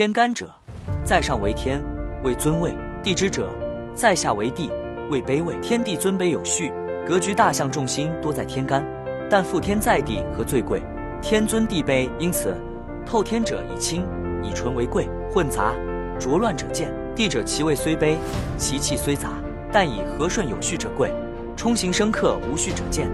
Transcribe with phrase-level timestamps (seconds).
[0.00, 0.48] 天干者，
[1.04, 1.78] 在上为天，
[2.24, 2.70] 为尊位；
[3.02, 3.50] 地支者，
[3.94, 4.70] 在下为地，
[5.10, 5.54] 为卑位。
[5.60, 6.72] 天地尊卑有序，
[7.06, 8.82] 格局大象重心多在天干，
[9.28, 10.80] 但负天在地和最贵，
[11.20, 12.56] 天尊地卑，因此
[13.04, 14.06] 透天者以清
[14.42, 15.74] 以纯为贵，混杂
[16.18, 16.90] 浊乱者贱。
[17.14, 18.16] 地者其位虽卑，
[18.56, 19.28] 其气虽杂，
[19.70, 21.12] 但以和顺有序者贵，
[21.54, 23.06] 冲行生克无序者贱。